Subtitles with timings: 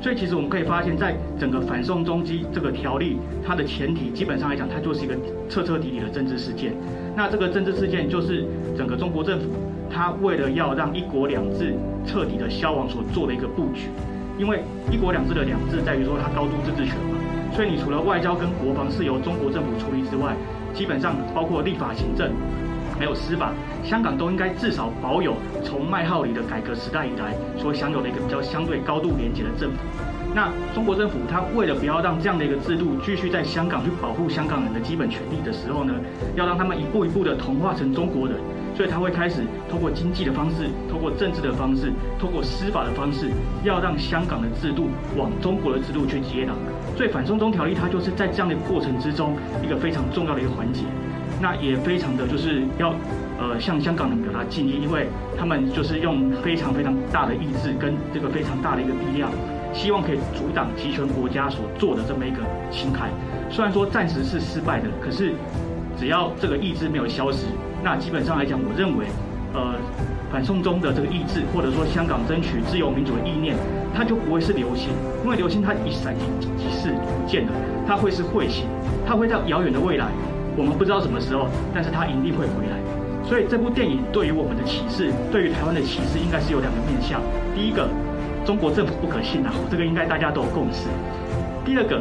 [0.00, 5.16] 所以其实我们可以发现，在整个反送中基这个条例，它的前提基本上来讲，它就是一个
[5.48, 6.72] 彻彻底底的政治事件。
[7.16, 8.44] 那这个政治事件就是
[8.78, 9.46] 整个中国政府，
[9.90, 11.74] 它为了要让一国两制
[12.06, 13.88] 彻底的消亡所做的一个布局。
[14.38, 17.18] 因为一国两制的两制在于说它高度自治权嘛，
[17.52, 20.36] 所以你除了外交跟国防是由中国政府处理之外，
[20.72, 22.30] 基本上包括立法、行政，
[22.98, 23.52] 还有司法，
[23.84, 29.76] 香港都应该至少保有从麦浩里的改革时代以来所享有的一个比较相对高度廉洁的政府。
[30.34, 35.94] 那中国政府它为了不要让这样的一个制度继续在香港去保护香港人的基本权利的时候呢，
[36.34, 38.36] 要让他们一步一步的同化成中国人。
[38.76, 43.30] 所以他会开始通过经济的方式，通过政治的方式，通过司法的方式，
[43.64, 46.54] 要让香港的制度往中国的制度去接档。
[46.94, 50.82] 所以反送中条例它就是在这样的过程之中一个非常重要的一个环节。
[51.40, 52.94] 那也非常的就是要
[53.38, 55.06] 呃向香港人表达敬意，因为
[55.38, 59.30] 他们就是用非常非常大的意志跟这个非常大的一个力量，
[59.72, 62.38] 希望可以阻挡集权国家所做的这么一个
[62.70, 63.10] 侵害。
[63.50, 65.32] 虽然说暂时是失败的，可是
[65.98, 67.46] 只要这个意志没有消失。
[67.84, 69.06] 那基本上来讲，我认为，
[69.52, 69.74] 呃，
[70.32, 73.54] 反送中的这个意志，或者说香港争取自由民主的意念，
[73.94, 74.88] 它就不会是流星，
[75.22, 77.52] 因为流星它一闪即即逝不见了，
[77.86, 78.64] 它会是彗星，
[79.06, 80.08] 它会在遥远的未来，
[80.56, 82.78] 我们不知道什么时候，但是他一定会回来。
[83.22, 87.20] 所以这部电影对于我们的启示，对于台湾的启示，应该是有两个面向。
[87.54, 87.88] 第一个，
[88.44, 90.88] 中国政府不可信啊，这个应该大家都有共识。
[91.64, 92.00] 第二个。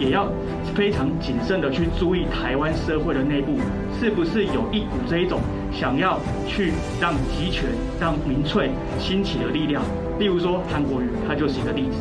[0.00, 0.26] 也要
[0.74, 3.58] 非常谨慎的去注意台湾社会的内部
[4.00, 5.38] 是不是有一股这一种
[5.70, 7.66] 想要去让集权、
[8.00, 9.82] 让民粹兴起的力量。
[10.18, 11.98] 例如说韩国瑜，他就是一个例子。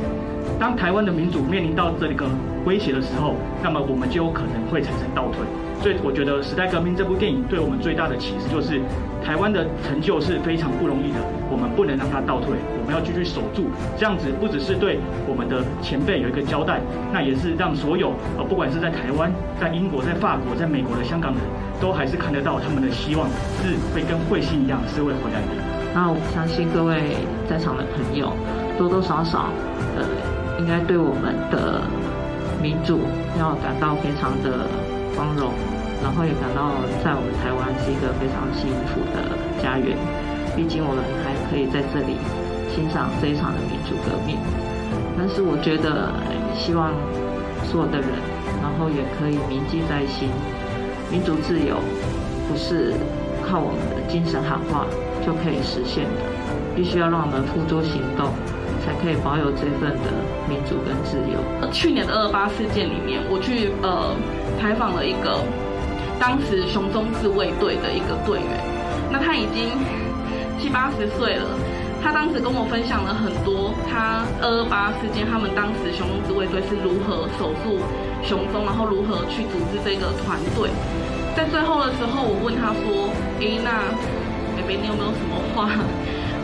[0.60, 2.28] 当台湾的民主面临到这个
[2.66, 5.40] 威胁的时候，那么我们就有可能会产生倒退。
[5.82, 8.82] 所以我觉得《时代革命》这部电影对我们最大的启示就是，
[9.24, 11.20] 台湾的成就是非常不容易的，
[11.50, 13.72] 我们不能让它倒退，我们要继续守住。
[13.96, 16.82] 这样子不只是对我们的前辈有一个交代，
[17.14, 21.40] 那也是让所有呃不管是在台湾、在英国、在法国、在美国的香港人
[21.80, 23.30] 都还是看得到他们的希望
[23.64, 25.64] 是会跟彗星一样是会回来的。
[25.96, 27.16] 那我相信各位
[27.48, 28.36] 在场的朋友
[28.78, 29.48] 多多少少
[29.96, 30.04] 呃
[30.60, 31.82] 应该对我们的
[32.62, 33.00] 民主
[33.40, 34.68] 要感到非常的。
[35.16, 35.52] 光荣，
[36.02, 36.72] 然后也感到
[37.04, 39.98] 在我们台湾是一个非常幸福的家园。
[40.56, 42.16] 毕竟我们还可以在这里
[42.72, 44.38] 欣赏这一场的民主革命。
[45.18, 46.16] 但是我觉得，
[46.56, 46.96] 希望
[47.68, 48.08] 所有的人，
[48.64, 50.30] 然后也可以铭记在心，
[51.12, 51.76] 民主自由
[52.48, 52.96] 不是
[53.44, 54.88] 靠我们的精神喊话
[55.20, 56.24] 就可以实现的，
[56.78, 58.32] 必须要让我们付诸行动，
[58.86, 60.12] 才可以保有这份的
[60.48, 61.38] 民主跟自由。
[61.72, 64.16] 去年的二二八事件里面，我去呃
[64.60, 65.44] 采访了一个
[66.20, 68.64] 当时雄中自卫队的一个队员，
[69.12, 69.70] 那他已经
[70.60, 71.46] 七八十岁了，
[72.02, 77.80] 他当时跟我分享了很多他二二八事件，他们当时雄中自卫队是如何守住
[78.24, 80.70] 雄中，然后如何去组织这个团队。
[81.38, 83.08] 在最后的时候，我问他说
[83.40, 83.96] ：“诶，那
[84.58, 85.70] 北北，你有没有什么话？”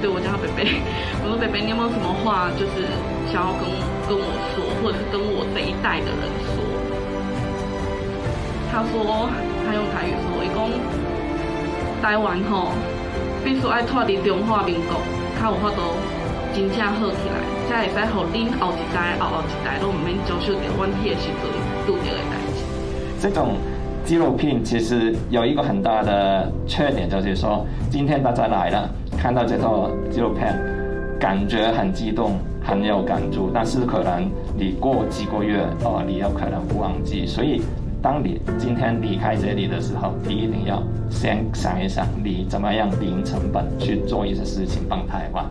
[0.06, 0.70] 对，我叫他北北，
[1.26, 2.86] 我说北北，你有没有什么话，就是
[3.34, 3.66] 想要跟
[4.06, 4.22] 跟我
[4.54, 6.62] 说，或者是跟我这一代的人说？
[8.70, 9.26] 他说，
[9.66, 10.62] 他用台语说，伊讲
[12.06, 12.70] 台湾吼，
[13.44, 15.02] 必须爱脱离中华民国，
[15.42, 15.98] 较有法度
[16.54, 21.50] 真正好起来，才会使互恁后一代、后后一代都唔免遭受到阮迄个时阵
[21.90, 22.62] 拄着的代志。
[23.20, 23.58] 这种
[24.06, 28.88] 纪录片其实有一个很大的缺点，就是说今天大家来了。
[29.26, 30.56] 看到这套纪录片，
[31.20, 33.50] 感觉很激动，很有感触。
[33.52, 37.26] 但是可能你过几个月，哦，你有可能忘记。
[37.26, 37.60] 所以，
[38.04, 45.44] 当你今天离开这里的时候，你一定要先想一想，你怎么样零成本去做一些事情帮台湾，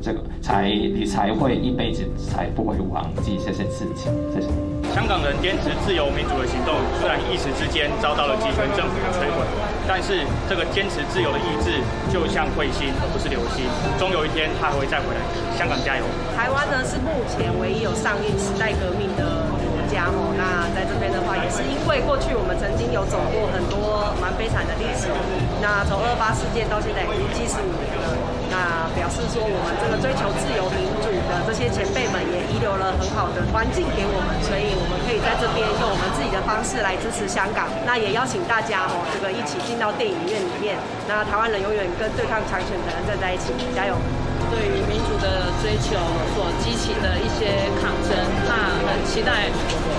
[0.00, 4.10] 这个才你才会一辈子才不会忘记这些事情。
[4.32, 4.48] 谢谢。
[4.94, 9.44] 香港人坚持自由民主的行动，虽然一时之间遭到了集权政府的摧毁，
[9.86, 11.80] 但是这个坚持自由的意志
[12.12, 13.64] 就像彗星，而不是流星，
[13.98, 15.20] 终有一天它还会再回来。
[15.56, 16.04] 香港加油！
[16.36, 19.46] 台湾呢是目前唯一有上映《时代革命》的
[19.90, 20.30] 家哦。
[20.36, 25.08] 那在这边的话，也是因为过去我们曾经有走过很多蛮悲惨的历史。
[25.60, 28.08] 那从二八事件到现在已经七十五年了。
[28.48, 37.68] 那表示说，我们这个追求自由民主的这些前辈们也遗留了很好的环境给我们，所以我们可以在这边用我们自己的方式来支持香港。
[37.84, 40.80] 那也邀请大家哦，这个一起进到电影院里面。
[41.04, 43.92] 那台湾人永远跟对抗强权的人站在一起，加油！
[44.48, 46.00] 对于民主的追求
[46.32, 48.16] 所激起的一些抗争，
[48.48, 49.52] 那很期待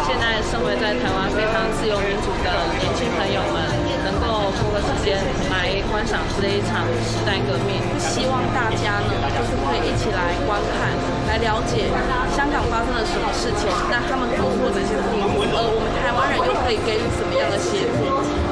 [0.10, 2.50] 现在身为在台湾非常自由民主的
[2.82, 3.78] 年轻朋友们。
[4.00, 5.20] 能够抽个时间
[5.52, 7.78] 来观赏这一场时代革命。
[8.00, 10.90] 希望大家呢，就是可以一起来观看，
[11.28, 11.86] 来了解
[12.34, 15.22] 香港发生了什么事情，那他们做错这些事情，
[15.54, 18.02] 而我们台湾人又可以给予什么样的协助？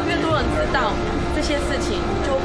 [0.06, 0.94] 越多人知道
[1.34, 2.38] 这些事情，就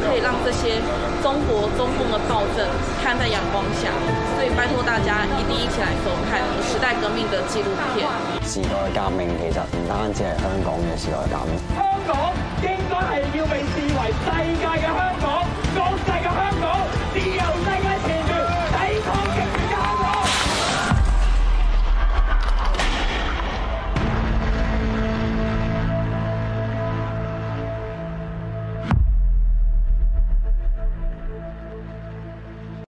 [0.44, 0.82] 这些
[1.22, 2.66] 中国中共的暴政
[3.02, 3.90] 看在阳光下。
[4.36, 8.06] 所以拜托大家一定一起来收看时代革命的纪录片。
[8.42, 11.54] 时代革命其实唔单止系香港嘅时代革命。
[11.74, 16.11] 香港应该系要被视为世界嘅香港。